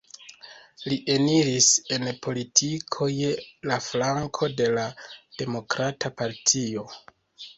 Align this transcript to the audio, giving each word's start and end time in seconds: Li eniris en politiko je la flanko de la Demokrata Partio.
Li 0.91 0.95
eniris 1.15 1.65
en 1.97 2.05
politiko 2.27 3.09
je 3.15 3.29
la 3.71 3.77
flanko 3.89 4.49
de 4.61 4.69
la 4.79 4.85
Demokrata 5.43 6.11
Partio. 6.23 6.87